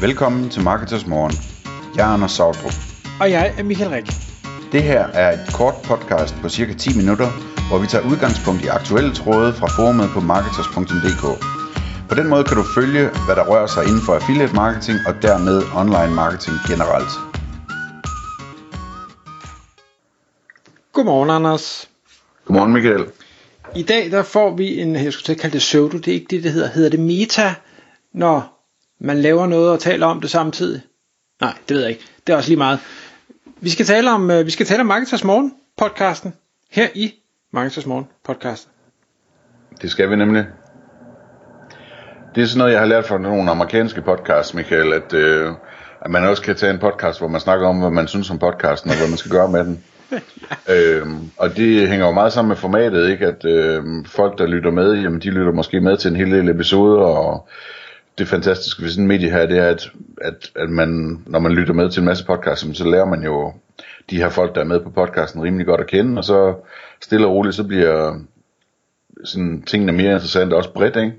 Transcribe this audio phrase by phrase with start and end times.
[0.00, 1.32] Velkommen til Marketers Morgen.
[1.96, 2.72] Jeg er Anders Sautrup.
[3.20, 4.06] Og jeg er Michael Rik.
[4.72, 7.28] Det her er et kort podcast på cirka 10 minutter,
[7.68, 11.24] hvor vi tager udgangspunkt i aktuelle tråde fra forumet på marketers.dk.
[12.08, 15.14] På den måde kan du følge, hvad der rører sig inden for affiliate marketing og
[15.22, 17.12] dermed online marketing generelt.
[20.92, 21.90] Godmorgen, Anders.
[22.44, 23.04] Godmorgen Michael.
[23.76, 26.14] I dag der får vi en, jeg skulle til at kalde det pseudo, det er
[26.20, 26.68] ikke det, det hedder.
[26.68, 27.54] Hedder det meta,
[28.12, 28.57] når
[29.00, 30.82] man laver noget og taler om det samtidig?
[31.40, 32.04] Nej, det ved jeg ikke.
[32.26, 32.78] Det er også lige meget.
[33.60, 36.34] Vi skal tale om, øh, vi skal tale om Marketers Morgen podcasten
[36.70, 37.14] her i
[37.52, 38.72] Marketers Morgen podcasten.
[39.82, 40.46] Det skal vi nemlig.
[42.34, 45.52] Det er sådan noget, jeg har lært fra nogle amerikanske podcasts, Michael, at, øh,
[46.00, 48.38] at man også kan tage en podcast, hvor man snakker om, hvad man synes om
[48.38, 49.84] podcasten, og hvad man skal gøre med den.
[50.74, 53.26] øhm, og det hænger jo meget sammen med formatet, ikke?
[53.26, 56.48] At øh, folk, der lytter med, jamen de lytter måske med til en hel del
[56.48, 57.48] episode, og
[58.18, 59.90] det fantastiske ved sådan en medie her, det er, at,
[60.20, 63.52] at, at man, når man lytter med til en masse podcasts, så lærer man jo
[64.10, 66.54] de her folk, der er med på podcasten, rimelig godt at kende, og så
[67.00, 68.20] stille og roligt, så bliver
[69.24, 71.12] sådan, tingene mere interessante, også bredt, ikke?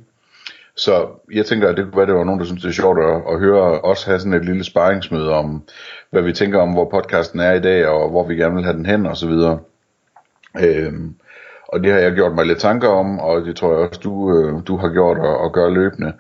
[0.76, 3.00] Så jeg tænker, at det kunne være, det var nogen, der synes, det er sjovt
[3.00, 5.64] at, at høre os have sådan et lille sparringsmøde om,
[6.10, 8.78] hvad vi tænker om, hvor podcasten er i dag, og hvor vi gerne vil have
[8.78, 9.60] den hen, og så videre.
[10.60, 11.16] Øhm,
[11.68, 14.38] og det har jeg gjort mig lidt tanker om, og det tror jeg også, du,
[14.38, 16.14] øh, du har gjort og, og gør løbende.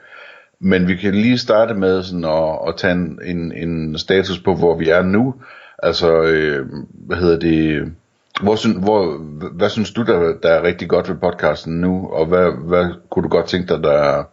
[0.61, 4.55] Men vi kan lige starte med sådan at, at tage en, en, en status på,
[4.55, 5.35] hvor vi er nu.
[5.83, 7.91] Altså, øh, hvad hedder det...
[8.41, 9.17] Hvor, syn, hvor,
[9.51, 13.23] hvad synes du, der, der er rigtig godt ved podcasten nu, og hvad, hvad kunne
[13.23, 14.23] du godt tænke dig, der,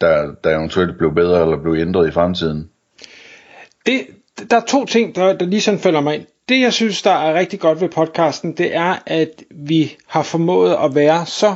[0.00, 2.70] der, der eventuelt blev bedre eller blev ændret i fremtiden?
[3.86, 4.00] Det,
[4.50, 6.26] der er to ting, der, der lige sådan følger mig ind.
[6.48, 10.76] Det, jeg synes, der er rigtig godt ved podcasten, det er, at vi har formået
[10.84, 11.54] at være så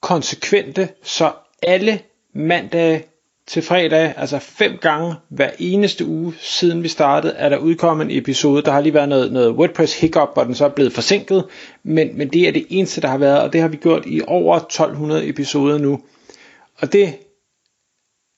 [0.00, 2.00] konsekvente, så alle
[2.34, 3.04] mandage
[3.46, 8.18] til fredag, altså fem gange hver eneste uge siden vi startede, er der udkommet en
[8.18, 8.62] episode.
[8.62, 11.44] Der har lige været noget, noget WordPress hiccup, hvor den så er blevet forsinket,
[11.82, 14.20] men, men det er det eneste, der har været, og det har vi gjort i
[14.26, 16.00] over 1200 episoder nu.
[16.80, 17.14] Og det,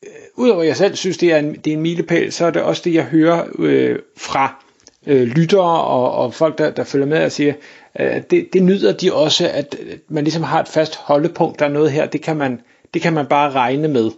[0.07, 2.51] øh, udover at jeg selv synes, det er en, det er en milepæl, så er
[2.51, 4.65] det også det, jeg hører øh, fra
[5.07, 7.55] øh, lyttere og, og folk, der, der følger med og siger,
[8.01, 9.77] øh, det, det nyder de også, at
[10.09, 12.61] man ligesom har et fast holdepunkt, der er noget her, det kan man,
[12.95, 14.11] det kan man bare regne med.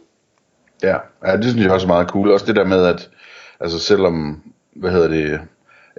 [0.82, 2.30] Ja, ja, det synes jeg også er meget cool.
[2.30, 3.10] Også det der med, at
[3.60, 4.42] altså selvom,
[4.76, 5.40] hvad hedder det,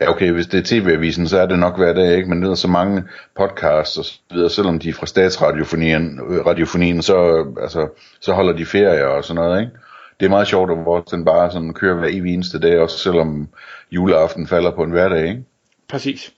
[0.02, 2.30] ja okay, hvis det er tv-avisen, så er det nok hver dag, ikke?
[2.30, 3.04] Men det er så mange
[3.36, 7.88] podcasts og så videre, selvom de er fra statsradiofonien, øh, radiofonien, så, altså,
[8.22, 9.72] så holder de ferie og sådan noget, ikke?
[10.20, 13.48] Det er meget sjovt, hvor den bare sådan kører hver evig eneste dag, også selvom
[13.92, 15.44] juleaften falder på en hverdag, ikke?
[15.90, 16.34] Præcis.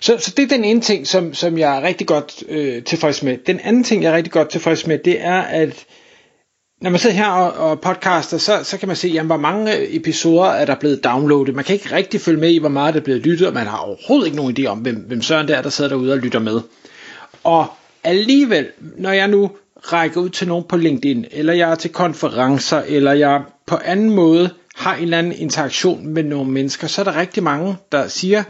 [0.00, 3.22] Så, så det er den ene ting, som, som jeg er rigtig godt øh, tilfreds
[3.22, 3.38] med.
[3.46, 5.84] Den anden ting, jeg er rigtig godt tilfreds med, det er, at
[6.84, 9.96] når man sidder her og, og podcaster, så, så kan man se, jamen, hvor mange
[9.96, 11.54] episoder er der blevet downloadet.
[11.54, 13.66] Man kan ikke rigtig følge med i, hvor meget der er blevet lyttet, og man
[13.66, 16.18] har overhovedet ikke nogen idé om, hvem, hvem søren der er, der sidder derude og
[16.18, 16.60] lytter med.
[17.44, 17.66] Og
[18.04, 18.66] alligevel,
[18.98, 23.12] når jeg nu rækker ud til nogen på LinkedIn, eller jeg er til konferencer, eller
[23.12, 27.16] jeg på anden måde har en eller anden interaktion med nogle mennesker, så er der
[27.16, 28.42] rigtig mange, der siger,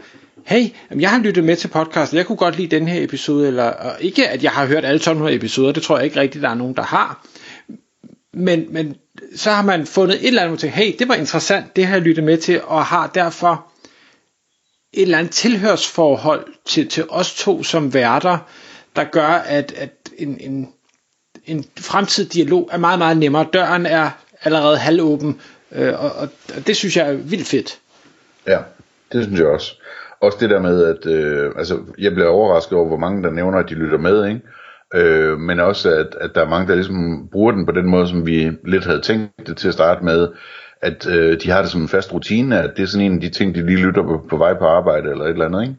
[0.45, 0.65] hey,
[0.99, 4.29] jeg har lyttet med til podcasten, jeg kunne godt lide den her episode, eller ikke
[4.29, 6.75] at jeg har hørt alle 1200 episoder, det tror jeg ikke rigtigt, der er nogen,
[6.75, 7.25] der har,
[8.35, 8.95] men, men
[9.35, 12.01] så har man fundet et eller andet til, hey, det var interessant, det har jeg
[12.01, 13.67] lyttet med til, og har derfor
[14.93, 18.37] et eller andet tilhørsforhold til, til os to som værter,
[18.95, 20.69] der gør, at, at en, en,
[21.45, 23.47] en fremtidig dialog er meget, meget nemmere.
[23.53, 24.09] Døren er
[24.43, 25.41] allerede halvåben,
[25.71, 27.79] øh, og, og, og det synes jeg er vildt fedt.
[28.47, 28.59] Ja,
[29.11, 29.75] det synes jeg også.
[30.21, 33.57] Også det der med, at øh, altså, jeg bliver overrasket over, hvor mange der nævner,
[33.59, 34.41] at de lytter med, ikke?
[34.95, 38.07] Øh, men også, at, at der er mange, der ligesom bruger den på den måde,
[38.07, 40.27] som vi lidt havde tænkt det til at starte med,
[40.81, 43.21] at øh, de har det som en fast rutine, at det er sådan en af
[43.21, 45.75] de ting, de lige lytter på, på vej på arbejde eller et eller andet, ikke?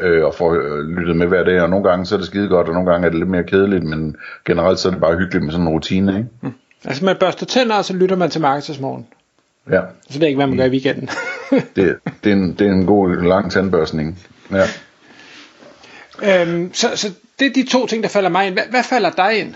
[0.00, 2.48] Øh, og får øh, lyttet med hver dag, og nogle gange så er det skide
[2.48, 5.16] godt, og nogle gange er det lidt mere kedeligt, men generelt så er det bare
[5.16, 6.28] hyggeligt med sådan en rutine, ikke?
[6.40, 6.52] Mm.
[6.84, 9.06] Altså man børster tænder, og så lytter man til Marketingsmorgen.
[9.70, 9.80] Ja.
[10.10, 11.08] Så det er ikke, hvad man gør i weekenden.
[11.76, 14.18] det, det, er en, det er en god lang tandbørstning.
[14.52, 14.64] Ja.
[16.22, 18.54] Øhm, så, så det er de to ting, der falder mig ind.
[18.54, 19.54] Hvad, hvad falder dig ind?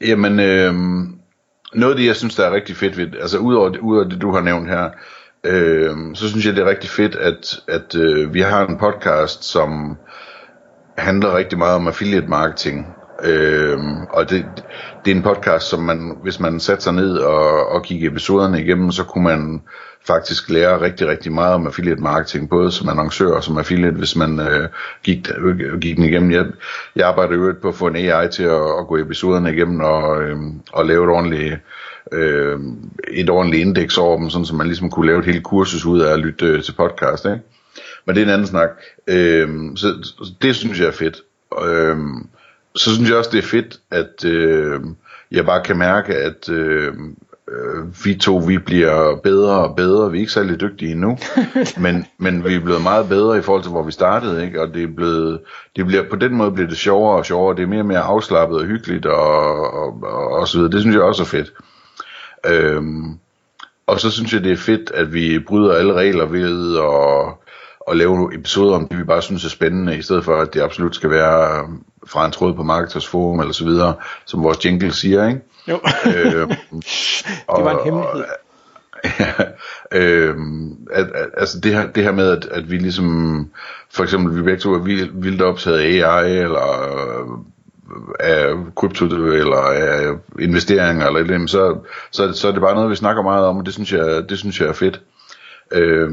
[0.00, 0.74] Jamen, øh,
[1.74, 4.20] noget af det, jeg synes, der er rigtig fedt ved, altså udover det, udover det
[4.20, 4.90] du har nævnt her,
[5.44, 9.44] øh, så synes jeg, det er rigtig fedt, at, at øh, vi har en podcast,
[9.44, 9.96] som
[10.98, 12.95] handler rigtig meget om affiliate marketing.
[13.24, 13.78] Øh,
[14.10, 14.44] og det,
[15.04, 18.60] det er en podcast, som man, hvis man satte sig ned og, og kiggede episoderne
[18.60, 19.62] igennem, så kunne man
[20.06, 24.16] faktisk lære rigtig, rigtig meget om affiliate marketing, både som annoncør og som affiliate, hvis
[24.16, 24.68] man øh,
[25.02, 26.30] gik, øh, gik den igennem.
[26.30, 26.46] Jeg,
[26.96, 30.22] jeg arbejder jo på at få en AI til at, at gå episoderne igennem og,
[30.22, 30.36] øh,
[30.72, 31.54] og lave et ordentligt
[32.12, 32.58] øh,
[33.08, 36.00] et ordentligt indeks over dem, sådan så man ligesom kunne lave et helt kursus ud
[36.00, 37.40] af at lytte øh, til podcast, ikke?
[38.06, 38.68] Men det er en anden snak.
[39.06, 41.22] Øh, så, så det synes jeg er fedt.
[41.64, 41.96] Øh,
[42.76, 44.80] så synes jeg også, det er fedt, at øh,
[45.30, 46.94] jeg bare kan mærke, at øh,
[47.48, 50.10] øh, vi to vi bliver bedre og bedre.
[50.10, 51.18] Vi er ikke særlig dygtige endnu,
[51.84, 54.44] men, men vi er blevet meget bedre i forhold til, hvor vi startede.
[54.44, 54.62] Ikke?
[54.62, 55.40] Og det er blevet,
[55.76, 57.56] det bliver, på den måde bliver det sjovere og sjovere.
[57.56, 60.72] Det er mere og mere afslappet og hyggeligt og, og, og, og så videre.
[60.72, 61.52] Det synes jeg også er fedt.
[62.46, 63.18] Øhm,
[63.86, 67.45] og så synes jeg, det er fedt, at vi bryder alle regler ved at,
[67.90, 70.62] at lave episoder om det, vi bare synes er spændende, i stedet for, at det
[70.62, 71.68] absolut skal være
[72.06, 73.94] fra en tråd på Marketers Forum eller så videre,
[74.24, 75.40] som vores jingle siger, ikke?
[75.68, 75.80] Jo.
[76.06, 76.48] øh,
[77.56, 78.24] det var en hemmelighed.
[79.20, 79.32] Ja,
[79.92, 80.36] øh,
[80.92, 83.50] at, at, altså det her, det her med, at, at vi ligesom,
[83.90, 84.78] for eksempel vi begge to er
[85.12, 87.28] vildt optaget af AI, eller øh,
[88.20, 91.78] af krypto, eller af investeringer, eller et så,
[92.10, 94.38] så, så er det bare noget, vi snakker meget om, og det synes jeg, det
[94.38, 95.00] synes jeg er fedt.
[95.72, 96.10] Øh,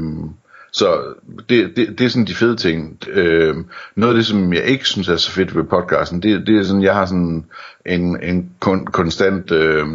[0.74, 1.02] så
[1.48, 2.98] det, det, det er sådan de fede ting.
[3.08, 3.56] Øh,
[3.96, 6.62] noget af det, som jeg ikke synes er så fedt ved podcasten, det, det er
[6.62, 7.44] sådan, jeg har sådan
[7.86, 9.86] en, en kon, konstant øh,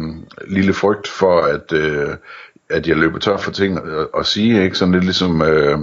[0.48, 2.08] lille frygt for, at, øh,
[2.70, 4.78] at jeg løber tør for ting at, at sige, ikke?
[4.78, 5.78] Sådan lidt ligesom øh,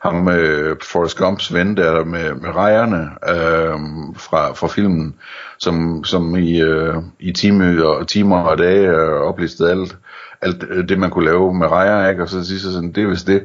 [0.00, 3.78] ham med Forrest Gumps ven der med, med rejerne øh,
[4.16, 5.14] fra, fra filmen,
[5.58, 9.96] som, som i, øh, i time og timer og dage øh, oplistede alt,
[10.40, 12.22] alt øh, det, man kunne lave med rejer, ikke?
[12.22, 13.42] Og så sige sådan, det er vist det.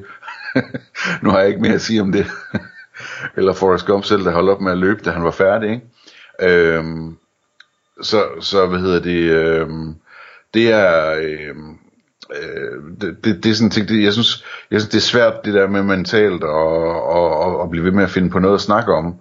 [1.22, 2.26] nu har jeg ikke mere at sige om det.
[3.38, 5.86] Eller Forrest Gump selv, der holdt op med at løbe, da han var færdig, ikke?
[6.42, 7.18] Øhm,
[8.02, 9.96] så, så, hvad hedder det, øhm,
[10.54, 11.78] det er, øhm,
[12.36, 15.46] øh, det, det, det er sådan ting, det, jeg, synes, jeg synes, det er svært
[15.46, 18.56] det der med mentalt og, og, og, og blive ved med at finde på noget
[18.56, 19.16] at snakke om.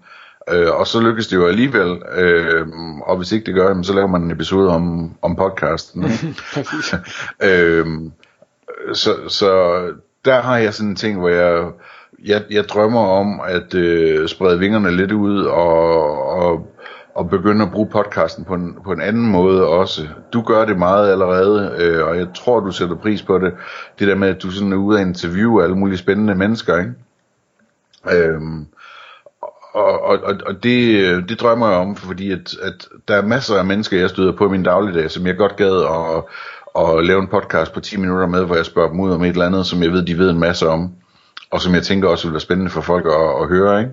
[0.51, 2.69] Øh, og så lykkes det jo alligevel, øh,
[3.03, 6.05] og hvis ikke det gør, så laver man en episode om, om podcasten.
[7.51, 7.87] øh,
[8.93, 9.81] så, så
[10.27, 11.71] der har jeg sådan en ting, hvor jeg,
[12.25, 16.75] jeg, jeg drømmer om at øh, sprede vingerne lidt ud og, og,
[17.15, 20.09] og begynde at bruge podcasten på en, på en anden måde også.
[20.33, 23.53] Du gør det meget allerede, øh, og jeg tror, du sætter pris på det.
[23.99, 26.93] Det der med, at du sådan er ude og interviewe alle mulige spændende mennesker, ikke?
[28.13, 28.67] Øhm,
[29.77, 33.59] og, og, og det, øh, det drømmer jeg om, fordi at, at der er masser
[33.59, 36.23] af mennesker, jeg støder på i min dagligdag, som jeg godt gad at,
[36.77, 39.29] og lave en podcast på 10 minutter med, hvor jeg spørger dem ud om et
[39.29, 40.93] eller andet, som jeg ved, de ved en masse om,
[41.51, 43.93] og som jeg tænker også vil være spændende for folk at, at høre, ikke?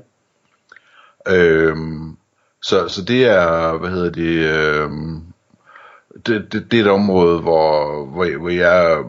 [1.28, 2.18] Øhm,
[2.62, 5.22] så, så det er, hvad hedder det, øhm,
[6.26, 9.04] det, det, det er et område, hvor, hvor, hvor jeg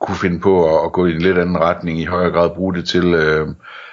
[0.00, 2.74] kunne finde på at, at gå i en lidt anden retning, i højere grad bruge
[2.74, 3.48] det til, øh,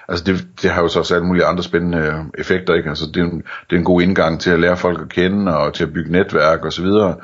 [0.08, 2.90] altså det, det har jo så også alle mulige andre spændende effekter, ikke?
[2.90, 5.58] Altså det er, en, det er en god indgang til at lære folk at kende,
[5.58, 7.16] og til at bygge netværk og så videre,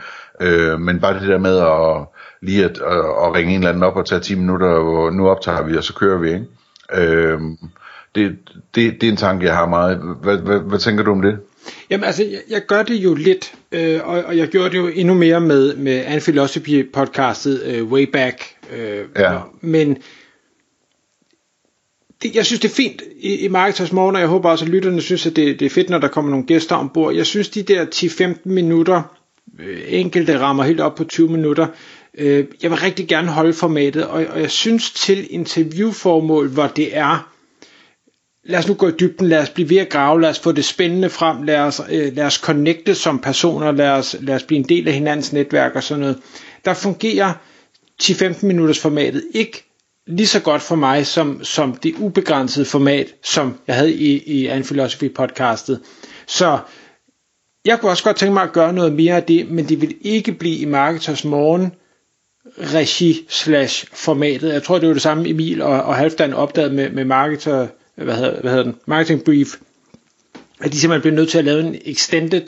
[0.41, 2.07] Øh, men bare det der med at
[2.41, 5.29] lige at, at, at ringe en eller anden op og tage 10 minutter, og nu
[5.29, 6.45] optager vi, og så kører vi, ikke?
[6.93, 7.39] Øh,
[8.15, 8.37] det,
[8.75, 9.97] det, det er en tanke, jeg har meget.
[10.21, 11.39] Hvad, hvad, hvad tænker du om det?
[11.89, 14.87] Jamen altså, jeg, jeg gør det jo lidt, øh, og, og jeg gjorde det jo
[14.87, 18.43] endnu mere med, med An Philosophy podcastet øh, Way Back.
[18.77, 19.39] Øh, ja.
[19.61, 19.97] Men
[22.23, 24.71] det, jeg synes, det er fint i, i Marketers Morgen, og jeg håber også, at
[24.71, 27.13] lytterne synes, at det, det er fedt, når der kommer nogle gæster ombord.
[27.13, 29.16] Jeg synes, de der 10-15 minutter,
[29.87, 31.67] enkelte rammer helt op på 20 minutter.
[32.17, 36.97] Øh, jeg vil rigtig gerne holde formatet, og, og jeg synes til interviewformål, hvor det
[36.97, 37.31] er,
[38.43, 40.51] lad os nu gå i dybden, lad os blive ved at grave, lad os få
[40.51, 44.43] det spændende frem, lad os, øh, lad os connecte som personer, lad os, lad os
[44.43, 46.17] blive en del af hinandens netværk og sådan noget.
[46.65, 47.33] Der fungerer
[48.03, 49.63] 10-15 minutters formatet ikke
[50.07, 54.47] lige så godt for mig som, som det ubegrænsede format, som jeg havde i, i
[54.47, 55.79] Anne Philosophy podcastet.
[56.27, 56.59] Så
[57.67, 59.95] jeg kunne også godt tænke mig at gøre noget mere af det, men det vil
[60.01, 61.71] ikke blive i Marketers Morgen
[62.57, 64.53] regi slash formatet.
[64.53, 68.15] Jeg tror, det var det samme Emil og, og Halfdan opdagede med, med Marketer, hvad
[68.15, 68.75] hedder, hvad hedder den?
[68.85, 69.55] Marketing Brief,
[70.59, 72.47] at de simpelthen blev nødt til at lave en extended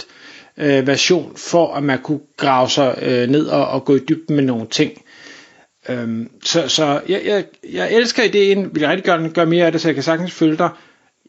[0.58, 4.36] øh, version, for at man kunne grave sig øh, ned og, og gå i dybden
[4.36, 4.92] med nogle ting.
[5.90, 9.72] Øhm, så så jeg, jeg, jeg elsker ideen, vil jeg rigtig gerne gøre mere af
[9.72, 10.70] det, så jeg kan sagtens følge dig.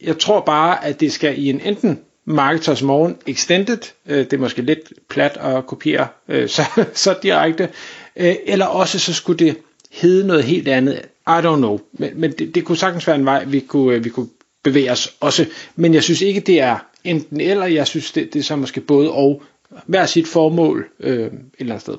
[0.03, 4.39] Jeg tror bare, at det skal i en enten Marketers Morgen Extended, øh, det er
[4.39, 6.63] måske lidt plat at kopiere øh, så,
[7.05, 7.69] så direkte,
[8.17, 9.57] øh, eller også så skulle det
[9.91, 13.25] hedde noget helt andet, I don't know, men, men det, det kunne sagtens være en
[13.25, 14.29] vej, vi kunne, vi kunne
[14.63, 15.47] bevæge os også,
[15.77, 18.81] men jeg synes ikke, det er enten eller, jeg synes, det, det er så måske
[18.81, 19.43] både og,
[19.87, 21.97] hver sit formål øh, et eller andet sted.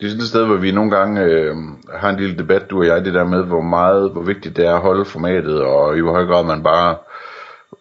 [0.00, 1.56] Det er sådan et sted, hvor vi nogle gange øh,
[1.94, 4.66] har en lille debat, du og jeg, det der med, hvor meget, hvor vigtigt det
[4.66, 6.96] er at holde formatet, og i hvor høj grad man bare,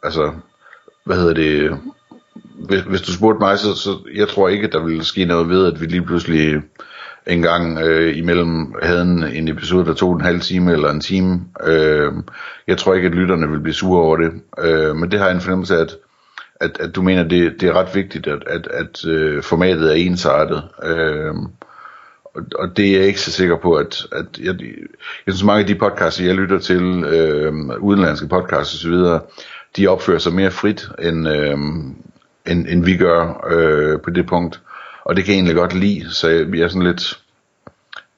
[0.04, 0.34] altså,
[1.06, 1.80] hvad hedder det,
[2.68, 5.50] hvis, hvis du spurgte mig, så, så jeg tror ikke, at der ville ske noget
[5.50, 6.62] ved, at vi lige pludselig
[7.28, 11.02] en gang øh, imellem havde en, en episode, der tog en halv time eller en
[11.02, 11.42] time.
[11.64, 12.12] Øh,
[12.68, 14.32] jeg tror ikke, at lytterne vil blive sure over det.
[14.60, 15.96] Øh, men det har jeg en fornemmelse af, at,
[16.62, 19.96] at, at du mener, det, det er ret vigtigt, at, at, at øh, formatet er
[19.96, 20.64] ensartet.
[20.84, 21.34] Øh,
[22.36, 24.56] og, og det er jeg ikke så sikker på, at, at jeg,
[25.26, 28.94] jeg synes mange af de podcasts, jeg lytter til, øh, udenlandske podcasts osv.,
[29.78, 31.58] de opfører sig mere frit, end, øh,
[32.48, 34.62] end, end vi gør øh, på det punkt.
[35.04, 37.20] Og det kan jeg egentlig godt lide, så jeg, jeg er sådan lidt...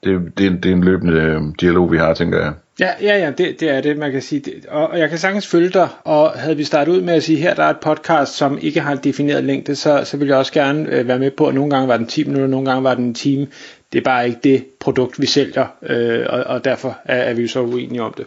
[0.04, 2.52] Det, det, det er en løbende øh, dialog, vi har, tænker jeg.
[2.80, 4.40] Ja, ja, ja det, det er det, man kan sige.
[4.40, 7.22] Det, og, og jeg kan sagtens følge dig, og havde vi startet ud med at
[7.22, 10.28] sige, her der er et podcast, som ikke har en defineret længde, så, så vil
[10.28, 12.70] jeg også gerne øh, være med på, at nogle gange var den 10 minutter, nogle
[12.70, 13.46] gange var den en time.
[13.92, 17.42] Det er bare ikke det produkt, vi sælger, øh, og, og derfor er, er vi
[17.42, 18.26] jo så uenige om det.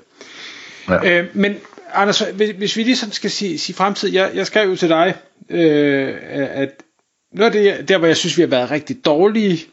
[0.90, 1.20] Ja.
[1.20, 1.56] Øh, men
[1.94, 4.90] Anders, hvis, hvis vi lige sådan skal sige, sige fremtid, jeg, jeg skrev jo til
[4.90, 5.16] dig,
[5.50, 6.84] øh, at
[7.32, 9.66] noget af det, der hvor jeg synes, vi har været rigtig dårlige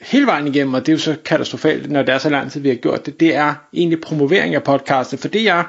[0.00, 2.60] hele vejen igennem, og det er jo så katastrofalt, når det er så lang tid,
[2.60, 5.64] vi har gjort det, det er egentlig promovering af podcastet, for det jeg,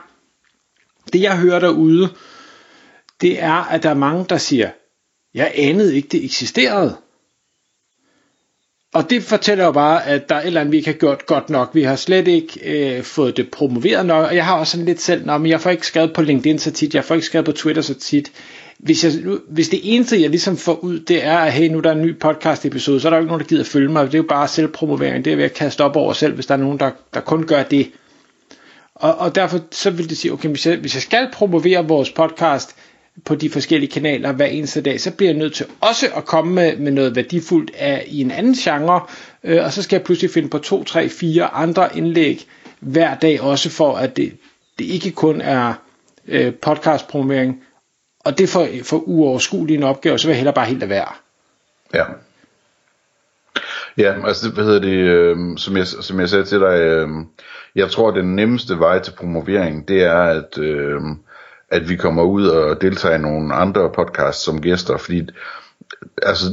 [1.13, 2.10] det jeg hører derude,
[3.22, 4.70] det er, at der er mange, der siger,
[5.34, 6.96] jeg anede ikke, det eksisterede.
[8.93, 11.25] Og det fortæller jo bare, at der er et eller andet, vi ikke har gjort
[11.25, 11.69] godt nok.
[11.74, 14.25] Vi har slet ikke øh, fået det promoveret nok.
[14.25, 16.60] Og jeg har også sådan lidt selv, Nå, men jeg får ikke skrevet på LinkedIn
[16.60, 18.31] så tit, jeg får ikke skrevet på Twitter så tit.
[18.79, 19.13] Hvis, jeg,
[19.48, 22.01] hvis det eneste, jeg ligesom får ud, det er, at hey, nu der er en
[22.01, 24.05] ny podcast episode, så er der jo ikke nogen, der gider følge mig.
[24.05, 25.25] Det er jo bare selvpromovering.
[25.25, 27.43] Det er ved at kaste op over selv, hvis der er nogen, der, der kun
[27.43, 27.91] gør det.
[28.96, 32.12] Og, og derfor så vil det sige, okay, hvis jeg, hvis jeg skal promovere vores
[32.12, 32.75] podcast,
[33.25, 36.53] på de forskellige kanaler hver eneste dag, så bliver jeg nødt til også at komme
[36.53, 39.01] med, med noget værdifuldt af, i en anden genre,
[39.43, 42.47] øh, og så skal jeg pludselig finde på to, tre, fire andre indlæg
[42.79, 44.38] hver dag, også for at det,
[44.79, 45.73] det ikke kun er
[46.27, 47.63] øh, podcastpromovering,
[48.19, 51.13] og det for, for uoverskuelig en opgave, så vil jeg hellere bare helt lade være.
[51.93, 52.03] Ja.
[53.97, 57.09] Ja, altså hvad hedder det, øh, som, jeg, som jeg sagde til dig, øh,
[57.75, 61.01] jeg tror den nemmeste vej til promovering, det er at øh,
[61.71, 65.29] at vi kommer ud og deltager i nogle andre podcasts som gæster, fordi
[66.21, 66.45] altså,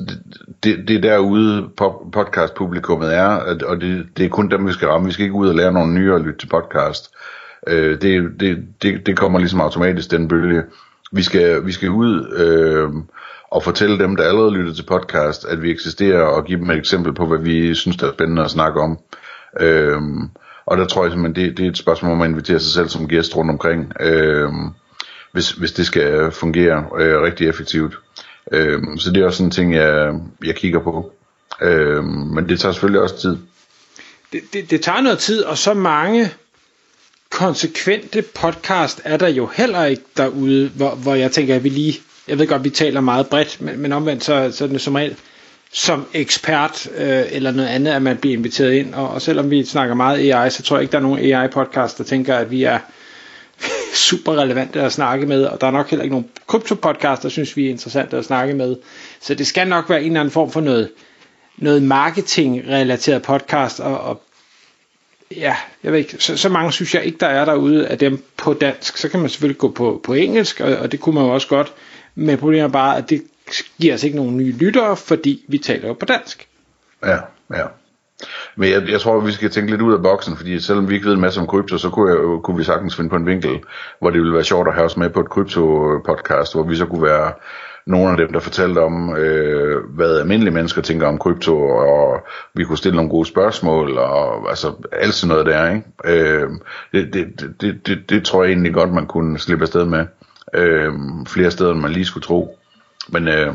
[0.62, 1.68] det, det er derude
[2.12, 5.06] podcastpublikummet er, og det, det er kun dem, vi skal ramme.
[5.06, 7.11] Vi skal ikke ud og lære nogle nye og lytte til podcast.
[7.66, 10.62] Øh, det, det, det, det kommer ligesom automatisk, den bølge.
[11.12, 12.88] Vi skal, vi skal ud øh,
[13.50, 16.76] og fortælle dem, der allerede lytter til podcast, at vi eksisterer, og give dem et
[16.76, 18.99] eksempel på, hvad vi synes, der er spændende at snakke om.
[19.61, 20.00] Øh,
[20.66, 22.88] og der tror jeg simpelthen, det, det er et spørgsmål om man inviterer sig selv
[22.88, 23.92] som gæst rundt omkring.
[24.00, 24.52] Øh,
[25.37, 27.99] hvis, hvis det skal fungere øh, rigtig effektivt.
[28.52, 30.14] Øh, så det er også sådan en ting, jeg,
[30.45, 31.12] jeg kigger på.
[31.62, 33.37] Øh, men det tager selvfølgelig også tid.
[34.33, 36.31] Det, det, det tager noget tid, og så mange
[37.31, 42.00] konsekvente podcast er der jo heller ikke derude, hvor, hvor jeg tænker, at vi lige,
[42.28, 44.95] jeg ved godt, vi taler meget bredt, men, men omvendt så, så er det som
[44.95, 45.16] regel
[45.73, 49.64] som ekspert øh, eller noget andet, at man bliver inviteret ind, og, og selvom vi
[49.64, 52.62] snakker meget AI, så tror jeg ikke, der er nogen AI-podcast, der tænker, at vi
[52.62, 52.78] er
[53.97, 57.57] super relevante at snakke med, og der er nok heller ikke nogen krypto-podcast, der synes
[57.57, 58.76] vi er interessante at snakke med.
[59.21, 60.91] Så det skal nok være en eller anden form for noget,
[61.57, 64.23] noget marketing-relateret podcast, og, og
[65.31, 68.25] ja, jeg ved ikke, så, så mange synes jeg ikke, der er derude af dem
[68.37, 68.97] på dansk.
[68.97, 71.49] Så kan man selvfølgelig gå på, på engelsk, og, og det kunne man jo også
[71.49, 71.73] godt,
[72.15, 73.23] men problemet er bare, at det
[73.81, 76.49] giver os ikke nogen nye lyttere, fordi vi taler jo på dansk.
[77.05, 77.19] Ja,
[77.55, 77.67] ja.
[78.56, 81.06] Men jeg, jeg tror, vi skal tænke lidt ud af boksen, fordi selvom vi ikke
[81.06, 83.61] ved en masse om krypto, så kunne, jeg, kunne vi sagtens finde på en vinkel,
[84.00, 86.87] hvor det ville være sjovt at have os med på et krypto-podcast, hvor vi så
[86.87, 87.32] kunne være
[87.87, 92.64] nogle af dem, der fortalte om, øh, hvad almindelige mennesker tænker om krypto, og vi
[92.64, 95.85] kunne stille nogle gode spørgsmål, og altså alt sådan noget der, ikke?
[96.04, 96.50] Øh,
[96.92, 100.06] det, det, det, det, det tror jeg egentlig godt, man kunne slippe afsted med.
[100.54, 100.92] Øh,
[101.26, 102.58] flere steder, end man lige skulle tro.
[103.08, 103.54] Men øh,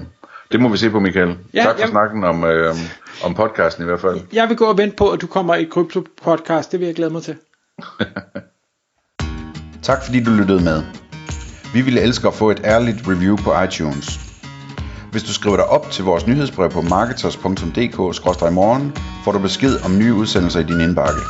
[0.52, 1.38] det må vi se på, Michael.
[1.54, 2.76] Ja, tak for jamen, snakken om, øh,
[3.24, 4.20] om podcasten i hvert fald.
[4.34, 6.72] Jeg vil gå og vente på, at du kommer i krypto-podcast.
[6.72, 7.36] Det vil jeg glæde mig til.
[9.88, 10.84] tak fordi du lyttede med.
[11.74, 14.20] Vi ville elske at få et ærligt review på iTunes.
[15.12, 20.14] Hvis du skriver dig op til vores nyhedsbrev på marketers.dk-morgen, får du besked om nye
[20.14, 21.22] udsendelser i din indbakke.